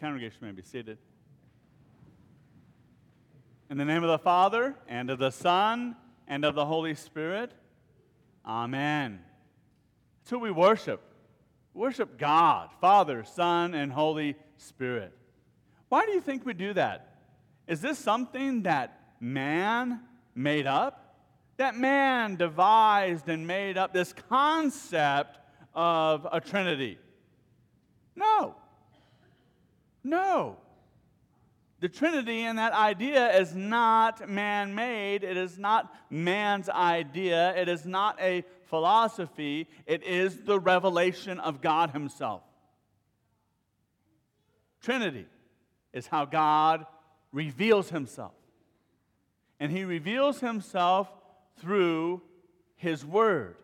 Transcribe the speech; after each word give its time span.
Congregation 0.00 0.38
may 0.42 0.52
be 0.52 0.62
seated. 0.62 0.96
In 3.68 3.78
the 3.78 3.84
name 3.84 4.04
of 4.04 4.08
the 4.08 4.18
Father, 4.18 4.76
and 4.86 5.10
of 5.10 5.18
the 5.18 5.30
Son, 5.30 5.96
and 6.28 6.44
of 6.44 6.54
the 6.54 6.64
Holy 6.64 6.94
Spirit. 6.94 7.52
Amen. 8.46 9.18
That's 10.20 10.30
who 10.30 10.38
we 10.38 10.52
worship. 10.52 11.02
Worship 11.74 12.16
God, 12.16 12.70
Father, 12.80 13.24
Son, 13.24 13.74
and 13.74 13.92
Holy 13.92 14.36
Spirit. 14.56 15.12
Why 15.88 16.06
do 16.06 16.12
you 16.12 16.20
think 16.20 16.46
we 16.46 16.54
do 16.54 16.72
that? 16.74 17.18
Is 17.66 17.80
this 17.80 17.98
something 17.98 18.62
that 18.62 19.00
man 19.18 20.00
made 20.32 20.68
up? 20.68 21.16
That 21.56 21.76
man 21.76 22.36
devised 22.36 23.28
and 23.28 23.48
made 23.48 23.76
up 23.76 23.92
this 23.92 24.12
concept 24.28 25.40
of 25.74 26.24
a 26.30 26.40
Trinity? 26.40 26.98
No. 28.14 28.54
No. 30.02 30.56
The 31.80 31.88
Trinity 31.88 32.42
and 32.42 32.58
that 32.58 32.72
idea 32.72 33.38
is 33.38 33.54
not 33.54 34.28
man 34.28 34.74
made. 34.74 35.22
It 35.22 35.36
is 35.36 35.58
not 35.58 35.94
man's 36.10 36.68
idea. 36.68 37.54
It 37.56 37.68
is 37.68 37.86
not 37.86 38.20
a 38.20 38.44
philosophy. 38.64 39.68
It 39.86 40.02
is 40.02 40.42
the 40.42 40.58
revelation 40.58 41.38
of 41.38 41.60
God 41.60 41.90
Himself. 41.90 42.42
Trinity 44.82 45.26
is 45.92 46.06
how 46.06 46.24
God 46.24 46.84
reveals 47.32 47.90
Himself. 47.90 48.34
And 49.60 49.70
He 49.70 49.84
reveals 49.84 50.40
Himself 50.40 51.08
through 51.60 52.22
His 52.76 53.04
Word. 53.04 53.56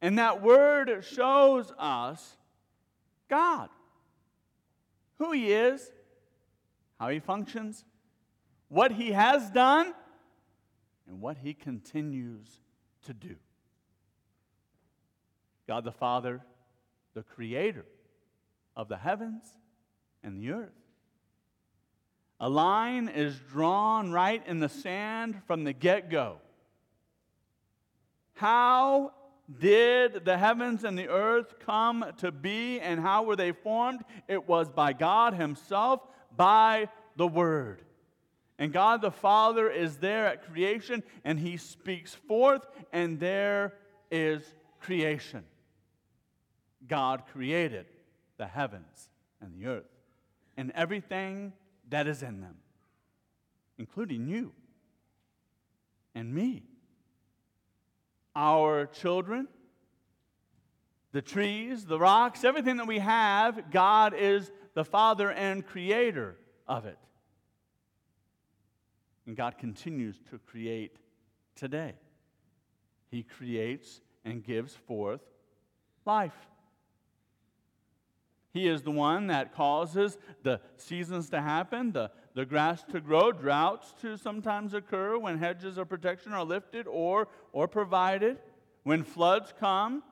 And 0.00 0.18
that 0.18 0.42
Word 0.42 1.04
shows 1.04 1.72
us 1.78 2.36
God, 3.28 3.68
who 5.18 5.32
He 5.32 5.52
is 5.52 5.90
how 6.98 7.08
he 7.08 7.20
functions, 7.20 7.84
what 8.68 8.92
he 8.92 9.12
has 9.12 9.50
done, 9.50 9.94
and 11.06 11.20
what 11.20 11.38
he 11.38 11.54
continues 11.54 12.48
to 13.06 13.14
do. 13.14 13.36
God 15.66 15.84
the 15.84 15.92
Father, 15.92 16.42
the 17.14 17.22
creator 17.22 17.86
of 18.76 18.88
the 18.88 18.96
heavens 18.96 19.44
and 20.22 20.38
the 20.38 20.50
earth. 20.50 20.72
A 22.40 22.48
line 22.48 23.08
is 23.08 23.38
drawn 23.50 24.12
right 24.12 24.42
in 24.46 24.60
the 24.60 24.68
sand 24.68 25.40
from 25.46 25.64
the 25.64 25.72
get 25.72 26.10
go. 26.10 26.38
How 28.34 29.12
did 29.58 30.24
the 30.24 30.36
heavens 30.36 30.84
and 30.84 30.98
the 30.98 31.08
earth 31.08 31.54
come 31.64 32.04
to 32.18 32.30
be 32.30 32.80
and 32.80 33.00
how 33.00 33.22
were 33.22 33.36
they 33.36 33.52
formed? 33.52 34.02
It 34.26 34.46
was 34.46 34.68
by 34.68 34.92
God 34.92 35.34
Himself 35.34 36.00
by 36.36 36.88
the 37.16 37.26
Word. 37.26 37.82
And 38.58 38.72
God 38.72 39.00
the 39.00 39.10
Father 39.10 39.70
is 39.70 39.98
there 39.98 40.26
at 40.26 40.50
creation, 40.50 41.04
and 41.24 41.38
He 41.38 41.56
speaks 41.56 42.14
forth, 42.14 42.66
and 42.92 43.20
there 43.20 43.74
is 44.10 44.42
creation. 44.80 45.44
God 46.86 47.22
created 47.32 47.86
the 48.36 48.46
heavens 48.46 49.08
and 49.40 49.54
the 49.54 49.66
earth 49.66 49.84
and 50.56 50.72
everything 50.74 51.52
that 51.88 52.06
is 52.06 52.22
in 52.22 52.40
them, 52.40 52.56
including 53.78 54.28
you 54.28 54.52
and 56.14 56.34
me, 56.34 56.64
our 58.38 58.86
children, 58.86 59.48
the 61.10 61.20
trees, 61.20 61.84
the 61.84 61.98
rocks, 61.98 62.44
everything 62.44 62.76
that 62.76 62.86
we 62.86 63.00
have, 63.00 63.72
God 63.72 64.14
is 64.16 64.52
the 64.74 64.84
Father 64.84 65.32
and 65.32 65.66
creator 65.66 66.36
of 66.68 66.86
it. 66.86 66.98
And 69.26 69.36
God 69.36 69.58
continues 69.58 70.20
to 70.30 70.38
create 70.38 70.96
today. 71.56 71.94
He 73.10 73.24
creates 73.24 74.00
and 74.24 74.44
gives 74.44 74.72
forth 74.72 75.20
life. 76.04 76.46
He 78.52 78.68
is 78.68 78.82
the 78.82 78.92
one 78.92 79.26
that 79.26 79.52
causes 79.52 80.16
the 80.44 80.60
seasons 80.76 81.28
to 81.30 81.40
happen, 81.40 81.90
the, 81.90 82.12
the 82.34 82.44
grass 82.44 82.82
to 82.90 83.00
grow, 83.00 83.32
droughts 83.32 83.94
to 84.00 84.16
sometimes 84.16 84.74
occur 84.74 85.18
when 85.18 85.38
hedges 85.38 85.78
of 85.78 85.88
protection 85.88 86.32
are 86.32 86.44
lifted 86.44 86.86
or, 86.86 87.28
or 87.52 87.66
provided. 87.66 88.38
When 88.84 89.02
floods 89.02 89.52
come, 89.58 90.02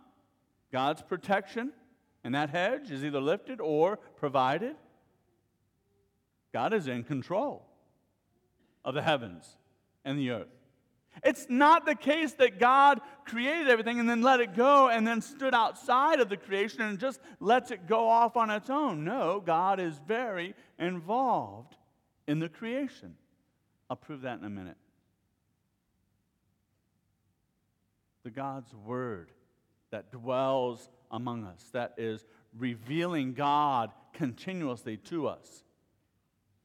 God's 0.72 1.02
protection 1.02 1.72
and 2.24 2.34
that 2.34 2.50
hedge 2.50 2.90
is 2.90 3.04
either 3.04 3.20
lifted 3.20 3.60
or 3.60 3.98
provided. 4.16 4.74
God 6.52 6.72
is 6.72 6.88
in 6.88 7.04
control 7.04 7.64
of 8.84 8.94
the 8.94 9.02
heavens 9.02 9.56
and 10.04 10.18
the 10.18 10.30
earth. 10.30 10.48
It's 11.22 11.46
not 11.48 11.86
the 11.86 11.94
case 11.94 12.32
that 12.34 12.58
God 12.58 13.00
created 13.24 13.68
everything 13.68 14.00
and 14.00 14.08
then 14.08 14.22
let 14.22 14.40
it 14.40 14.54
go 14.54 14.88
and 14.88 15.06
then 15.06 15.20
stood 15.20 15.54
outside 15.54 16.20
of 16.20 16.28
the 16.28 16.36
creation 16.36 16.82
and 16.82 16.98
just 16.98 17.20
lets 17.40 17.70
it 17.70 17.86
go 17.86 18.08
off 18.08 18.36
on 18.36 18.50
its 18.50 18.70
own. 18.70 19.04
No, 19.04 19.40
God 19.40 19.78
is 19.78 20.00
very 20.06 20.54
involved 20.78 21.76
in 22.26 22.38
the 22.38 22.48
creation. 22.48 23.14
I'll 23.88 23.96
prove 23.96 24.22
that 24.22 24.38
in 24.38 24.44
a 24.44 24.50
minute. 24.50 24.76
The 28.24 28.30
God's 28.30 28.74
Word 28.74 29.30
that 29.90 30.10
dwells 30.10 30.90
among 31.10 31.44
us, 31.44 31.64
that 31.72 31.94
is 31.96 32.24
revealing 32.58 33.34
God 33.34 33.92
continuously 34.12 34.96
to 34.96 35.28
us. 35.28 35.62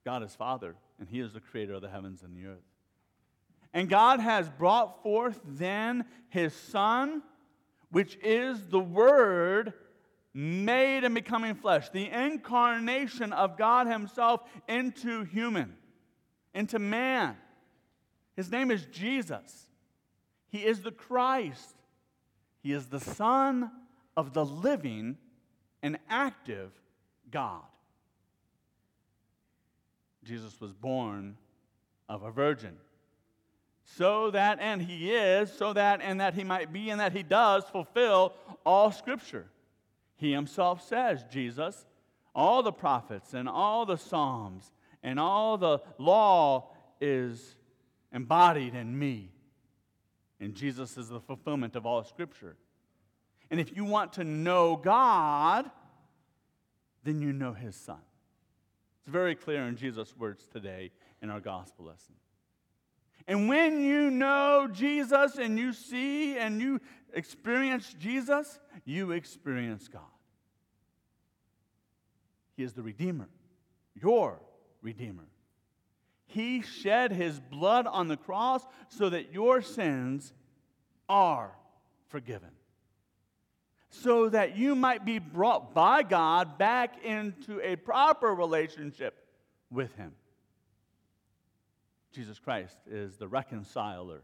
God 0.04 0.24
is 0.24 0.34
Father, 0.34 0.76
and 1.00 1.08
He 1.08 1.20
is 1.20 1.34
the 1.34 1.40
creator 1.40 1.76
of 1.76 1.82
the 1.82 1.90
heavens 1.90 2.24
and 2.24 2.36
the 2.36 2.48
earth. 2.48 2.66
And 3.74 3.88
God 3.88 4.20
has 4.20 4.50
brought 4.50 5.04
forth 5.04 5.40
then 5.46 6.06
His 6.30 6.54
Son, 6.54 7.22
which 7.92 8.18
is 8.24 8.68
the 8.68 8.80
Word 8.80 9.74
made 10.34 11.04
and 11.04 11.14
becoming 11.14 11.56
flesh, 11.56 11.90
the 11.90 12.10
incarnation 12.10 13.34
of 13.34 13.58
God 13.58 13.88
Himself 13.88 14.42
into 14.68 15.24
human, 15.24 15.76
into 16.54 16.80
man. 16.80 17.36
His 18.36 18.50
name 18.52 18.72
is 18.72 18.86
Jesus. 18.86 19.70
He 20.50 20.60
is 20.60 20.82
the 20.82 20.92
Christ. 20.92 21.76
He 22.62 22.72
is 22.72 22.88
the 22.88 23.00
Son 23.00 23.72
of 24.16 24.34
the 24.34 24.46
living 24.46 25.18
and 25.82 25.98
active 26.10 26.72
God. 27.30 27.64
Jesus 30.24 30.60
was 30.62 30.72
born 30.74 31.38
of 32.08 32.24
a 32.24 32.32
virgin. 32.32 32.78
So 33.84 34.32
that, 34.32 34.60
and 34.62 34.82
he 34.82 35.12
is, 35.12 35.52
so 35.52 35.74
that, 35.74 36.02
and 36.02 36.22
that 36.22 36.34
he 36.34 36.44
might 36.44 36.72
be, 36.72 36.90
and 36.90 37.00
that 37.00 37.14
he 37.14 37.24
does 37.24 37.64
fulfill 37.66 38.34
all 38.66 38.92
Scripture. 38.92 39.48
He 40.22 40.32
himself 40.32 40.88
says, 40.88 41.26
Jesus, 41.32 41.84
all 42.36 42.62
the 42.62 42.72
prophets 42.72 43.34
and 43.34 43.50
all 43.50 43.88
the 43.88 43.98
Psalms 43.98 44.72
and 45.02 45.20
all 45.20 45.58
the 45.58 45.80
law 45.98 46.70
is 47.02 47.56
embodied 48.14 48.76
in 48.76 49.00
me. 49.00 49.32
And 50.40 50.54
Jesus 50.54 50.96
is 50.96 51.10
the 51.10 51.20
fulfillment 51.20 51.76
of 51.76 51.88
all 51.88 52.04
Scripture. 52.04 52.56
And 53.50 53.60
if 53.60 53.76
you 53.76 53.84
want 53.84 54.14
to 54.14 54.24
know 54.24 54.76
God, 54.76 55.72
then 57.04 57.20
you 57.20 57.34
know 57.34 57.54
his 57.54 57.76
son. 57.76 57.98
It's 59.00 59.12
very 59.12 59.34
clear 59.34 59.64
in 59.64 59.76
Jesus' 59.76 60.16
words 60.16 60.46
today 60.46 60.92
in 61.24 61.32
our 61.32 61.40
gospel 61.40 61.86
lesson. 61.86 62.14
And 63.32 63.48
when 63.48 63.82
you 63.82 64.12
know 64.12 64.68
Jesus 64.70 65.38
and 65.38 65.58
you 65.58 65.72
see 65.72 66.38
and 66.38 66.62
you 66.62 66.82
experience 67.14 67.96
Jesus, 67.98 68.60
you 68.84 69.12
experience 69.12 69.88
God. 69.88 70.02
He 72.58 72.64
is 72.64 72.74
the 72.74 72.82
Redeemer, 72.82 73.30
your 73.96 74.42
Redeemer. 74.82 75.24
He 76.26 76.62
shed 76.62 77.14
his 77.14 77.40
blood 77.40 77.88
on 77.88 78.10
the 78.10 78.18
cross 78.18 78.66
so 78.90 79.08
that 79.08 79.32
your 79.32 79.62
sins 79.62 80.34
are 81.08 81.56
forgiven 82.10 82.50
so 83.94 84.28
that 84.30 84.58
you 84.58 84.74
might 84.74 85.06
be 85.06 85.20
brought 85.20 85.74
by 85.74 86.02
God 86.02 86.58
back 86.58 87.04
into 87.04 87.62
a 87.62 87.76
proper 87.76 88.34
relationship 88.34 89.14
with 89.70 89.94
Him. 89.96 90.14
Jesus 92.12 92.40
Christ 92.40 92.78
is 92.90 93.18
the 93.18 93.28
reconciler. 93.28 94.22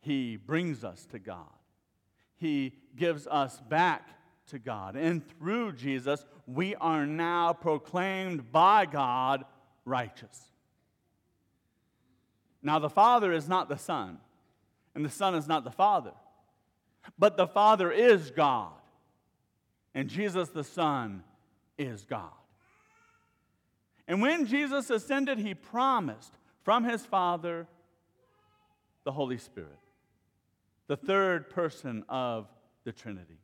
He 0.00 0.36
brings 0.36 0.84
us 0.84 1.06
to 1.12 1.18
God. 1.18 1.52
He 2.36 2.72
gives 2.96 3.26
us 3.26 3.60
back 3.68 4.08
to 4.48 4.58
God. 4.58 4.96
And 4.96 5.22
through 5.38 5.72
Jesus, 5.72 6.24
we 6.46 6.74
are 6.76 7.06
now 7.06 7.52
proclaimed 7.52 8.50
by 8.50 8.86
God 8.86 9.44
righteous. 9.84 10.52
Now, 12.62 12.78
the 12.78 12.90
Father 12.90 13.32
is 13.32 13.48
not 13.48 13.68
the 13.68 13.78
Son, 13.78 14.18
and 14.94 15.04
the 15.04 15.10
Son 15.10 15.34
is 15.34 15.46
not 15.46 15.64
the 15.64 15.70
Father. 15.70 16.12
But 17.18 17.36
the 17.36 17.46
Father 17.46 17.90
is 17.90 18.30
God, 18.30 18.72
and 19.94 20.08
Jesus 20.08 20.48
the 20.48 20.64
Son 20.64 21.22
is 21.76 22.04
God. 22.04 22.30
And 24.06 24.22
when 24.22 24.46
Jesus 24.46 24.90
ascended, 24.90 25.38
he 25.38 25.54
promised 25.54 26.37
from 26.62 26.84
his 26.84 27.04
Father 27.04 27.66
the 29.04 29.12
Holy 29.12 29.38
Spirit, 29.38 29.78
the 30.86 30.96
third 30.96 31.48
person 31.50 32.04
of 32.08 32.46
the 32.84 32.92
Trinity. 32.92 33.38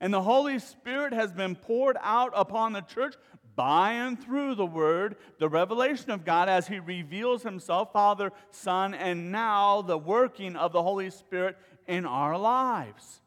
And 0.00 0.14
the 0.14 0.22
Holy 0.22 0.58
Spirit 0.58 1.12
has 1.12 1.32
been 1.32 1.56
poured 1.56 1.96
out 2.00 2.32
upon 2.36 2.72
the 2.72 2.82
church 2.82 3.16
by 3.56 3.92
and 3.92 4.22
through 4.22 4.54
the 4.54 4.66
Word, 4.66 5.16
the 5.38 5.48
revelation 5.48 6.10
of 6.10 6.24
God 6.24 6.48
as 6.48 6.68
He 6.68 6.78
reveals 6.78 7.42
Himself, 7.42 7.92
Father, 7.92 8.32
Son, 8.50 8.94
and 8.94 9.32
now 9.32 9.82
the 9.82 9.98
working 9.98 10.54
of 10.54 10.72
the 10.72 10.82
Holy 10.82 11.10
Spirit 11.10 11.58
in 11.88 12.06
our 12.06 12.38
lives. 12.38 13.20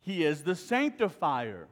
He 0.00 0.24
is 0.24 0.42
the 0.42 0.56
sanctifier, 0.56 1.68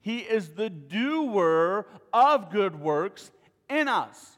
He 0.00 0.20
is 0.20 0.54
the 0.54 0.70
doer 0.70 1.86
of 2.12 2.50
good 2.50 2.80
works 2.80 3.30
in 3.68 3.88
us. 3.88 4.37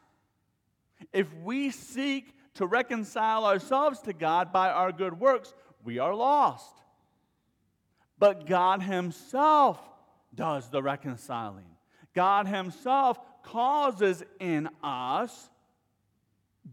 If 1.13 1.33
we 1.43 1.71
seek 1.71 2.35
to 2.55 2.67
reconcile 2.67 3.45
ourselves 3.45 4.01
to 4.01 4.13
God 4.13 4.53
by 4.53 4.71
our 4.71 4.93
good 4.93 5.19
works, 5.19 5.55
we 5.85 5.99
are 5.99 6.15
lost. 6.15 6.75
But 8.19 8.47
God 8.47 8.83
Himself 8.83 9.79
does 10.35 10.69
the 10.69 10.83
reconciling. 10.83 11.65
God 12.15 12.47
Himself 12.47 13.19
causes 13.43 14.23
in 14.39 14.69
us 14.83 15.49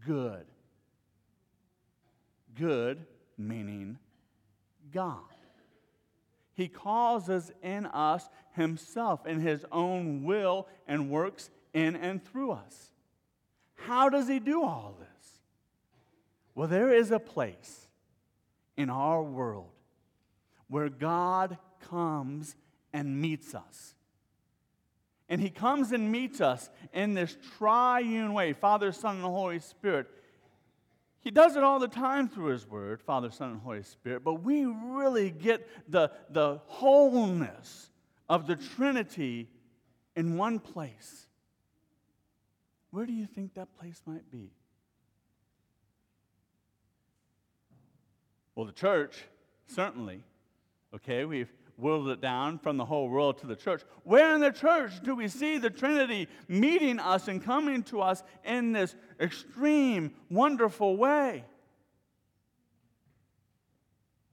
good. 0.04 0.44
Good 2.54 3.06
meaning 3.36 3.98
God. 4.92 5.20
He 6.54 6.68
causes 6.68 7.52
in 7.62 7.86
us 7.86 8.28
Himself 8.52 9.26
in 9.26 9.40
His 9.40 9.64
own 9.70 10.24
will 10.24 10.66
and 10.86 11.10
works 11.10 11.50
in 11.72 11.96
and 11.96 12.24
through 12.24 12.52
us. 12.52 12.92
How 13.86 14.08
does 14.08 14.28
He 14.28 14.38
do 14.38 14.62
all 14.62 14.96
this? 14.98 15.08
Well, 16.54 16.68
there 16.68 16.92
is 16.92 17.10
a 17.10 17.20
place 17.20 17.88
in 18.76 18.90
our 18.90 19.22
world 19.22 19.70
where 20.68 20.88
God 20.88 21.56
comes 21.88 22.56
and 22.92 23.20
meets 23.20 23.54
us. 23.54 23.94
And 25.28 25.40
he 25.40 25.50
comes 25.50 25.92
and 25.92 26.10
meets 26.10 26.40
us 26.40 26.70
in 26.92 27.14
this 27.14 27.36
triune 27.58 28.32
way 28.32 28.54
Father, 28.54 28.92
Son, 28.92 29.16
and 29.16 29.24
Holy 29.24 29.60
Spirit. 29.60 30.08
He 31.20 31.30
does 31.30 31.56
it 31.56 31.62
all 31.62 31.78
the 31.78 31.86
time 31.86 32.28
through 32.28 32.46
his 32.46 32.66
word, 32.66 33.02
Father, 33.02 33.30
Son, 33.30 33.52
and 33.52 33.60
Holy 33.60 33.84
Spirit, 33.84 34.24
but 34.24 34.42
we 34.42 34.64
really 34.64 35.30
get 35.30 35.68
the, 35.88 36.10
the 36.30 36.60
wholeness 36.64 37.90
of 38.28 38.48
the 38.48 38.56
Trinity 38.56 39.48
in 40.16 40.36
one 40.36 40.58
place. 40.58 41.27
Where 42.90 43.06
do 43.06 43.12
you 43.12 43.26
think 43.26 43.54
that 43.54 43.76
place 43.78 44.00
might 44.06 44.30
be? 44.30 44.50
Well, 48.54 48.66
the 48.66 48.72
church, 48.72 49.24
certainly. 49.66 50.24
Okay, 50.94 51.24
we've 51.24 51.52
whittled 51.76 52.08
it 52.08 52.20
down 52.20 52.58
from 52.58 52.76
the 52.76 52.84
whole 52.84 53.08
world 53.08 53.38
to 53.38 53.46
the 53.46 53.54
church. 53.54 53.82
Where 54.02 54.34
in 54.34 54.40
the 54.40 54.50
church 54.50 55.00
do 55.02 55.14
we 55.14 55.28
see 55.28 55.58
the 55.58 55.70
Trinity 55.70 56.26
meeting 56.48 56.98
us 56.98 57.28
and 57.28 57.42
coming 57.42 57.84
to 57.84 58.00
us 58.00 58.22
in 58.44 58.72
this 58.72 58.96
extreme, 59.20 60.12
wonderful 60.28 60.96
way? 60.96 61.44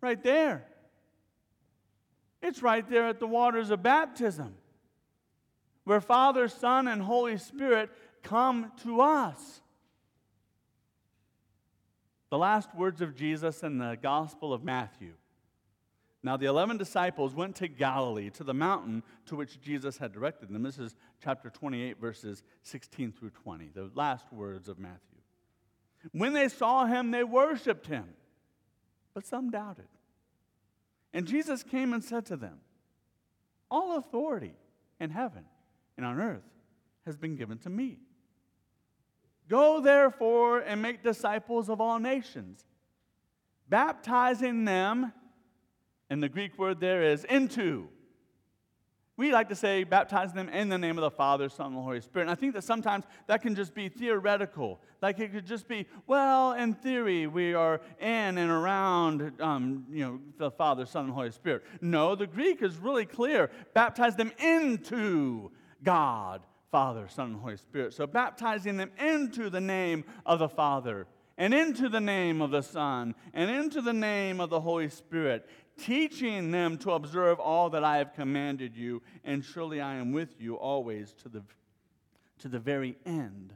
Right 0.01 0.21
there. 0.23 0.65
It's 2.41 2.63
right 2.63 2.87
there 2.89 3.07
at 3.07 3.19
the 3.19 3.27
waters 3.27 3.69
of 3.69 3.83
baptism, 3.83 4.55
where 5.83 6.01
Father, 6.01 6.47
Son, 6.47 6.87
and 6.87 7.01
Holy 7.01 7.37
Spirit 7.37 7.89
come 8.25 8.71
to 8.83 8.99
us. 8.99 9.61
The 12.29 12.37
last 12.37 12.75
words 12.75 13.01
of 13.01 13.15
Jesus 13.15 13.63
in 13.63 13.77
the 13.77 13.97
Gospel 14.01 14.51
of 14.51 14.63
Matthew 14.63 15.13
now, 16.25 16.37
the 16.37 16.47
11 16.47 16.77
disciples 16.77 17.35
went 17.35 17.55
to 17.57 17.67
Galilee, 17.67 18.31
to 18.31 18.43
the 18.43 18.51
mountain 18.51 19.03
to 19.27 19.35
which 19.35 19.61
Jesus 19.61 19.99
had 19.99 20.11
directed 20.11 20.49
them. 20.49 20.63
This 20.63 20.79
is 20.79 20.95
chapter 21.23 21.51
28, 21.51 22.01
verses 22.01 22.41
16 22.63 23.11
through 23.11 23.29
20, 23.29 23.69
the 23.75 23.91
last 23.93 24.33
words 24.33 24.67
of 24.67 24.79
Matthew. 24.79 25.19
When 26.13 26.33
they 26.33 26.49
saw 26.49 26.87
him, 26.87 27.11
they 27.11 27.23
worshiped 27.23 27.85
him, 27.85 28.05
but 29.13 29.27
some 29.27 29.51
doubted. 29.51 29.85
And 31.13 31.27
Jesus 31.27 31.61
came 31.61 31.93
and 31.93 32.03
said 32.03 32.25
to 32.25 32.37
them, 32.37 32.57
All 33.69 33.95
authority 33.95 34.55
in 34.99 35.11
heaven 35.11 35.45
and 35.95 36.07
on 36.07 36.19
earth 36.19 36.49
has 37.05 37.17
been 37.17 37.35
given 37.35 37.59
to 37.59 37.69
me. 37.69 37.99
Go 39.47 39.79
therefore 39.79 40.59
and 40.59 40.81
make 40.81 41.03
disciples 41.03 41.69
of 41.69 41.79
all 41.79 41.99
nations, 41.99 42.65
baptizing 43.69 44.65
them 44.65 45.13
and 46.09 46.21
the 46.21 46.29
Greek 46.29 46.57
word 46.57 46.79
there 46.79 47.03
is 47.03 47.23
into. 47.25 47.89
We 49.17 49.31
like 49.31 49.47
to 49.47 49.55
say 49.55 49.85
baptize 49.85 50.33
them 50.33 50.49
in 50.49 50.67
the 50.67 50.77
name 50.77 50.97
of 50.97 51.01
the 51.01 51.11
Father, 51.11 51.47
Son, 51.47 51.67
and 51.67 51.77
the 51.77 51.81
Holy 51.81 52.01
Spirit. 52.01 52.23
And 52.23 52.31
I 52.31 52.35
think 52.35 52.53
that 52.53 52.65
sometimes 52.65 53.05
that 53.27 53.41
can 53.41 53.55
just 53.55 53.73
be 53.73 53.87
theoretical. 53.87 54.81
Like 55.01 55.19
it 55.19 55.31
could 55.31 55.45
just 55.45 55.69
be, 55.69 55.87
well, 56.05 56.51
in 56.51 56.73
theory, 56.73 57.25
we 57.25 57.53
are 57.53 57.79
in 58.01 58.37
and 58.37 58.51
around 58.51 59.39
um, 59.39 59.85
you 59.89 60.03
know, 60.03 60.19
the 60.37 60.51
Father, 60.51 60.85
Son, 60.85 61.05
and 61.05 61.13
Holy 61.13 61.31
Spirit. 61.31 61.63
No, 61.79 62.15
the 62.15 62.27
Greek 62.27 62.61
is 62.61 62.75
really 62.75 63.05
clear. 63.05 63.49
Baptize 63.73 64.17
them 64.17 64.33
into 64.37 65.49
God, 65.81 66.41
Father, 66.71 67.07
Son, 67.07 67.31
and 67.31 67.39
Holy 67.39 67.57
Spirit. 67.57 67.93
So 67.93 68.07
baptizing 68.07 68.77
them 68.77 68.91
into 68.99 69.49
the 69.49 69.61
name 69.61 70.03
of 70.25 70.39
the 70.39 70.49
Father, 70.49 71.07
and 71.37 71.53
into 71.53 71.89
the 71.89 72.01
name 72.01 72.41
of 72.41 72.51
the 72.51 72.61
Son, 72.61 73.15
and 73.33 73.49
into 73.49 73.81
the 73.81 73.93
name 73.93 74.39
of 74.39 74.49
the 74.49 74.61
Holy 74.61 74.89
Spirit 74.89 75.47
teaching 75.77 76.51
them 76.51 76.77
to 76.79 76.91
observe 76.91 77.39
all 77.39 77.69
that 77.71 77.83
I 77.83 77.97
have 77.97 78.13
commanded 78.13 78.75
you, 78.75 79.01
and 79.23 79.43
surely 79.43 79.81
I 79.81 79.95
am 79.95 80.11
with 80.11 80.39
you 80.39 80.55
always 80.55 81.13
to 81.23 81.29
the, 81.29 81.43
to 82.39 82.47
the 82.47 82.59
very 82.59 82.95
end 83.05 83.53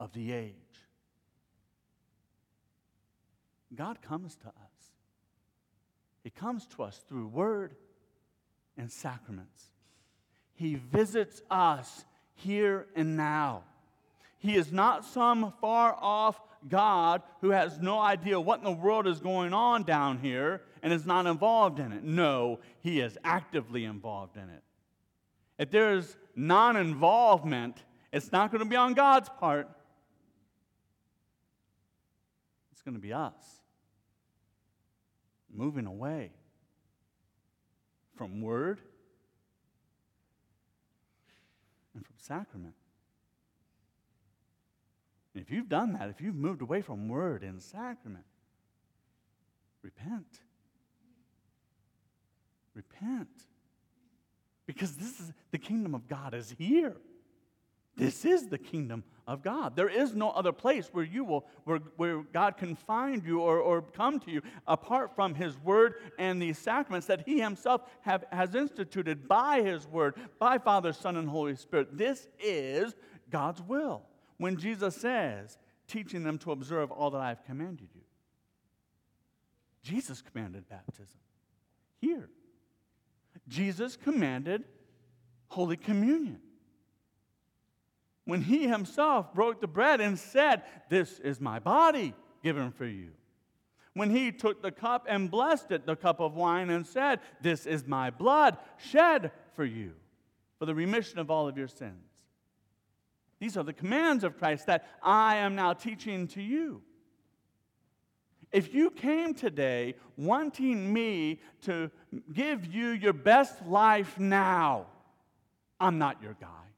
of 0.00 0.12
the 0.12 0.32
age. 0.32 0.54
God 3.74 4.02
comes 4.02 4.36
to 4.36 4.48
us. 4.48 4.54
He 6.22 6.30
comes 6.30 6.66
to 6.68 6.82
us 6.82 7.02
through 7.08 7.28
word 7.28 7.74
and 8.76 8.90
sacraments. 8.90 9.70
He 10.54 10.74
visits 10.74 11.42
us 11.50 12.04
here 12.34 12.86
and 12.94 13.16
now. 13.16 13.64
He 14.38 14.56
is 14.56 14.72
not 14.72 15.04
some 15.04 15.52
far 15.60 15.96
off 16.00 16.40
God 16.68 17.22
who 17.40 17.50
has 17.50 17.78
no 17.80 17.98
idea 17.98 18.40
what 18.40 18.58
in 18.58 18.64
the 18.64 18.72
world 18.72 19.06
is 19.06 19.20
going 19.20 19.52
on 19.52 19.84
down 19.84 20.18
here 20.18 20.62
and 20.82 20.92
is 20.92 21.06
not 21.06 21.26
involved 21.26 21.78
in 21.78 21.92
it. 21.92 22.02
No, 22.02 22.60
he 22.80 23.00
is 23.00 23.18
actively 23.24 23.84
involved 23.84 24.36
in 24.36 24.48
it. 24.48 24.62
If 25.58 25.70
there 25.70 25.94
is 25.94 26.16
non 26.34 26.76
involvement, 26.76 27.76
it's 28.12 28.32
not 28.32 28.50
going 28.50 28.62
to 28.64 28.68
be 28.68 28.76
on 28.76 28.94
God's 28.94 29.28
part, 29.28 29.68
it's 32.72 32.82
going 32.82 32.94
to 32.94 33.00
be 33.00 33.12
us 33.12 33.62
moving 35.54 35.86
away 35.86 36.30
from 38.16 38.40
word 38.40 38.80
and 41.94 42.04
from 42.04 42.14
sacrament. 42.18 42.74
And 45.34 45.42
if 45.42 45.50
you've 45.50 45.68
done 45.68 45.94
that, 45.94 46.08
if 46.08 46.20
you've 46.20 46.34
moved 46.34 46.62
away 46.62 46.82
from 46.82 47.08
word 47.08 47.42
and 47.42 47.62
sacrament, 47.62 48.24
repent. 49.82 50.40
Repent. 52.74 53.28
Because 54.66 54.96
this 54.96 55.20
is 55.20 55.32
the 55.50 55.58
kingdom 55.58 55.94
of 55.94 56.08
God 56.08 56.34
is 56.34 56.54
here. 56.58 56.96
This 57.96 58.24
is 58.24 58.48
the 58.48 58.58
kingdom 58.58 59.04
of 59.26 59.42
God. 59.42 59.76
There 59.76 59.88
is 59.88 60.14
no 60.14 60.30
other 60.30 60.52
place 60.52 60.88
where 60.92 61.04
you 61.04 61.24
will, 61.24 61.46
where, 61.64 61.78
where 61.96 62.22
God 62.22 62.56
can 62.56 62.74
find 62.74 63.22
you 63.24 63.40
or, 63.40 63.58
or 63.58 63.82
come 63.82 64.18
to 64.20 64.30
you 64.30 64.42
apart 64.66 65.14
from 65.14 65.34
His 65.34 65.58
Word 65.58 65.96
and 66.18 66.40
the 66.40 66.54
sacraments 66.54 67.06
that 67.08 67.24
He 67.26 67.38
Himself 67.38 67.82
have, 68.00 68.24
has 68.32 68.54
instituted 68.54 69.28
by 69.28 69.60
His 69.60 69.86
Word, 69.86 70.16
by 70.38 70.58
Father, 70.58 70.92
Son, 70.92 71.16
and 71.16 71.28
Holy 71.28 71.54
Spirit. 71.54 71.96
This 71.96 72.28
is 72.40 72.94
God's 73.30 73.62
will. 73.62 74.02
When 74.38 74.56
Jesus 74.56 74.96
says, 74.96 75.58
teaching 75.86 76.24
them 76.24 76.38
to 76.38 76.52
observe 76.52 76.90
all 76.90 77.10
that 77.10 77.20
I 77.20 77.28
have 77.28 77.44
commanded 77.44 77.88
you, 77.94 78.00
Jesus 79.82 80.22
commanded 80.22 80.68
baptism 80.68 81.18
here. 82.00 82.30
Jesus 83.48 83.96
commanded 83.96 84.64
Holy 85.48 85.76
Communion. 85.76 86.40
When 88.24 88.42
he 88.42 88.68
himself 88.68 89.34
broke 89.34 89.60
the 89.60 89.66
bread 89.66 90.00
and 90.00 90.18
said, 90.18 90.62
This 90.88 91.18
is 91.20 91.40
my 91.40 91.58
body 91.58 92.14
given 92.42 92.70
for 92.70 92.86
you. 92.86 93.10
When 93.94 94.10
he 94.10 94.32
took 94.32 94.62
the 94.62 94.70
cup 94.70 95.06
and 95.08 95.30
blessed 95.30 95.70
it, 95.70 95.86
the 95.86 95.96
cup 95.96 96.20
of 96.20 96.34
wine, 96.34 96.70
and 96.70 96.86
said, 96.86 97.20
This 97.40 97.66
is 97.66 97.86
my 97.86 98.10
blood 98.10 98.56
shed 98.78 99.32
for 99.54 99.64
you, 99.64 99.92
for 100.58 100.66
the 100.66 100.74
remission 100.74 101.18
of 101.18 101.30
all 101.30 101.48
of 101.48 101.58
your 101.58 101.68
sins. 101.68 102.06
These 103.38 103.56
are 103.56 103.64
the 103.64 103.72
commands 103.72 104.22
of 104.22 104.38
Christ 104.38 104.66
that 104.66 104.86
I 105.02 105.36
am 105.36 105.56
now 105.56 105.72
teaching 105.72 106.28
to 106.28 106.40
you. 106.40 106.80
If 108.52 108.72
you 108.72 108.90
came 108.90 109.34
today 109.34 109.96
wanting 110.16 110.92
me 110.92 111.40
to 111.62 111.90
give 112.32 112.66
you 112.66 112.90
your 112.90 113.14
best 113.14 113.66
life 113.66 114.18
now, 114.18 114.86
I'm 115.80 115.98
not 115.98 116.22
your 116.22 116.36
guy. 116.40 116.71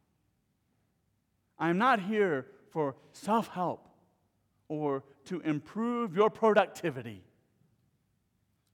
I'm 1.59 1.79
not 1.79 2.01
here 2.01 2.47
for 2.71 2.97
self 3.13 3.49
help 3.49 3.89
or 4.69 5.05
to 5.27 5.41
improve 5.41 6.15
your 6.15 6.31
productivity. 6.31 7.23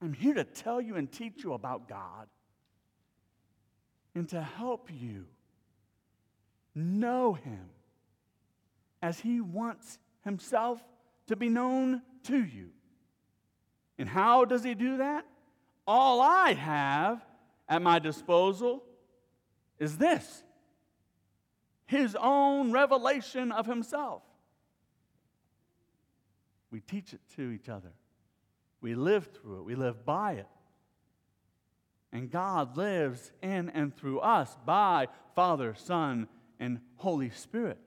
I'm 0.03 0.15
here 0.15 0.35
to 0.35 0.45
tell 0.45 0.81
you 0.81 0.97
and 0.97 1.11
teach 1.11 1.45
you 1.45 1.53
about 1.53 1.89
God 1.89 2.29
and 4.15 4.29
to 4.31 4.41
help 4.41 4.89
you 4.91 5.27
know 6.75 7.35
Him 7.35 7.69
as 9.03 9.21
He 9.21 9.41
wants 9.41 9.99
Himself 10.25 10.81
to 11.27 11.37
be 11.37 11.49
known 11.49 12.03
to 12.25 12.43
you. 12.43 12.71
And 13.99 14.09
how 14.09 14.45
does 14.45 14.65
He 14.65 14.75
do 14.75 14.99
that? 14.99 15.27
All 15.87 16.21
I 16.21 16.55
have 16.55 17.25
at 17.69 17.83
my 17.83 17.99
disposal 17.99 18.83
is 19.79 19.99
this 19.99 20.43
His 21.91 22.17
own 22.21 22.71
revelation 22.71 23.51
of 23.51 23.67
Himself. 23.67 24.23
We 26.71 26.79
teach 26.79 27.13
it 27.13 27.21
to 27.35 27.51
each 27.51 27.69
other. 27.69 27.91
We 28.81 28.95
live 28.95 29.29
through 29.35 29.59
it. 29.59 29.65
We 29.65 29.75
live 29.75 30.07
by 30.07 30.35
it. 30.35 30.47
And 32.13 32.31
God 32.31 32.77
lives 32.77 33.33
in 33.43 33.71
and 33.71 33.95
through 33.97 34.21
us 34.21 34.57
by 34.65 35.09
Father, 35.35 35.75
Son, 35.75 36.29
and 36.61 36.79
Holy 36.95 37.31
Spirit. 37.31 37.79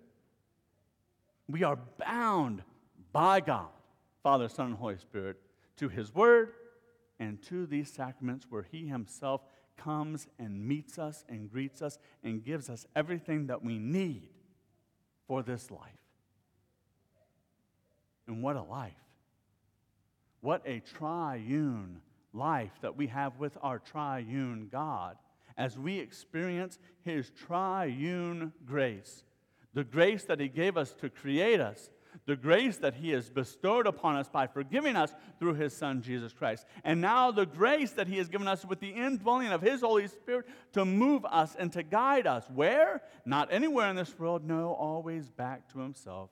We 1.47 1.63
are 1.63 1.79
bound 1.97 2.61
by 3.13 3.39
God, 3.39 3.69
Father, 4.21 4.49
Son, 4.49 4.65
and 4.65 4.75
Holy 4.75 4.97
Spirit, 4.97 5.37
to 5.77 5.87
His 5.87 6.13
Word 6.13 6.51
and 7.19 7.41
to 7.43 7.65
these 7.65 7.89
sacraments 7.89 8.47
where 8.49 8.67
He 8.69 8.85
Himself 8.85 9.43
comes 9.77 10.27
and 10.39 10.67
meets 10.67 10.97
us 10.97 11.23
and 11.29 11.51
greets 11.51 11.81
us 11.81 11.97
and 12.23 12.43
gives 12.43 12.69
us 12.69 12.85
everything 12.95 13.47
that 13.47 13.63
we 13.63 13.77
need 13.77 14.29
for 15.27 15.43
this 15.43 15.71
life. 15.71 15.81
And 18.27 18.41
what 18.41 18.55
a 18.55 18.61
life! 18.61 18.93
What 20.41 20.61
a 20.65 20.81
triune 20.81 22.01
life 22.33 22.73
that 22.81 22.97
we 22.97 23.07
have 23.07 23.39
with 23.39 23.57
our 23.61 23.79
triune 23.79 24.67
God 24.71 25.17
as 25.57 25.77
we 25.77 25.99
experience 25.99 26.79
His 27.03 27.29
triune 27.29 28.51
grace. 28.65 29.23
The 29.73 29.83
grace 29.83 30.25
that 30.25 30.39
He 30.39 30.49
gave 30.49 30.75
us 30.75 30.93
to 30.95 31.09
create 31.09 31.61
us, 31.61 31.89
the 32.25 32.35
grace 32.35 32.77
that 32.77 32.95
He 32.95 33.11
has 33.11 33.29
bestowed 33.29 33.87
upon 33.87 34.15
us 34.15 34.27
by 34.27 34.47
forgiving 34.47 34.95
us 34.95 35.13
through 35.39 35.55
His 35.55 35.73
Son, 35.73 36.01
Jesus 36.01 36.33
Christ. 36.33 36.65
And 36.83 37.01
now 37.01 37.31
the 37.31 37.45
grace 37.45 37.91
that 37.91 38.07
He 38.07 38.17
has 38.17 38.29
given 38.29 38.47
us 38.47 38.65
with 38.65 38.79
the 38.79 38.89
indwelling 38.89 39.47
of 39.47 39.61
His 39.61 39.81
Holy 39.81 40.07
Spirit 40.07 40.45
to 40.73 40.85
move 40.85 41.25
us 41.25 41.55
and 41.57 41.71
to 41.73 41.83
guide 41.83 42.27
us. 42.27 42.45
Where? 42.53 43.01
Not 43.25 43.51
anywhere 43.51 43.89
in 43.89 43.95
this 43.95 44.17
world, 44.17 44.45
no, 44.45 44.73
always 44.73 45.29
back 45.29 45.71
to 45.73 45.79
Himself, 45.79 46.29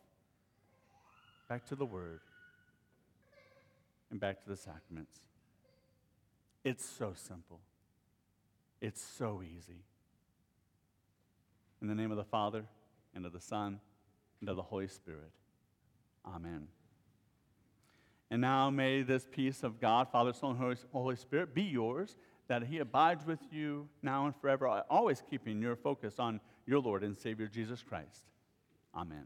back 1.50 1.66
to 1.68 1.76
the 1.76 1.86
Word, 1.86 2.22
and 4.10 4.20
back 4.20 4.44
to 4.44 4.50
the 4.50 4.58
sacraments. 4.58 5.20
It's 6.64 6.86
so 6.86 7.14
simple. 7.16 7.60
It's 8.82 9.02
so 9.02 9.42
easy. 9.44 9.84
In 11.82 11.88
the 11.88 11.96
name 11.96 12.12
of 12.12 12.18
the 12.18 12.24
Father, 12.24 12.66
and 13.14 13.26
of 13.26 13.34
the 13.34 13.40
Son, 13.40 13.80
and 14.40 14.50
of 14.50 14.56
the 14.56 14.62
Holy 14.62 14.88
Spirit. 14.88 15.32
Amen. 16.26 16.68
And 18.30 18.42
now 18.42 18.70
may 18.70 19.02
this 19.02 19.28
peace 19.30 19.64
of 19.64 19.80
God, 19.80 20.10
Father, 20.12 20.32
Son, 20.34 20.56
and 20.58 20.78
Holy 20.94 21.16
Spirit 21.16 21.54
be 21.54 21.64
yours, 21.64 22.16
that 22.48 22.64
He 22.64 22.80
abides 22.80 23.26
with 23.26 23.40
you 23.52 23.90
now 24.02 24.26
and 24.26 24.36
forever, 24.36 24.68
always 24.90 25.22
keeping 25.30 25.62
your 25.62 25.76
focus 25.76 26.20
on 26.20 26.40
your 26.66 26.80
Lord 26.80 27.04
and 27.04 27.18
Savior 27.18 27.48
Jesus 27.48 27.84
Christ. 27.84 28.24
Amen. 28.96 29.26